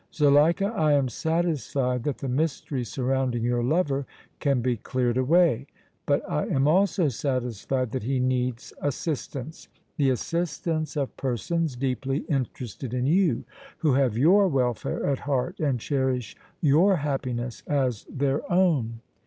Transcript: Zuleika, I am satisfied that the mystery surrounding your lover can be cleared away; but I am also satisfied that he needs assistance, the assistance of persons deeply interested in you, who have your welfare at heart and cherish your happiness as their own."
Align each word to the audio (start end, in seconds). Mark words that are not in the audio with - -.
Zuleika, 0.11 0.65
I 0.75 0.93
am 0.93 1.09
satisfied 1.09 2.05
that 2.05 2.17
the 2.17 2.27
mystery 2.27 2.83
surrounding 2.83 3.43
your 3.43 3.61
lover 3.63 4.07
can 4.39 4.59
be 4.59 4.75
cleared 4.77 5.15
away; 5.15 5.67
but 6.07 6.27
I 6.27 6.47
am 6.47 6.67
also 6.67 7.07
satisfied 7.09 7.91
that 7.91 8.01
he 8.01 8.19
needs 8.19 8.73
assistance, 8.81 9.67
the 9.97 10.09
assistance 10.09 10.97
of 10.97 11.15
persons 11.17 11.75
deeply 11.75 12.25
interested 12.29 12.95
in 12.95 13.05
you, 13.05 13.43
who 13.77 13.93
have 13.93 14.17
your 14.17 14.47
welfare 14.47 15.05
at 15.05 15.19
heart 15.19 15.59
and 15.59 15.79
cherish 15.79 16.35
your 16.61 16.95
happiness 16.95 17.61
as 17.67 18.03
their 18.05 18.41
own." 18.51 19.01